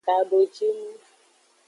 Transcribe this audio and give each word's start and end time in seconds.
Tadojinu. 0.05 0.95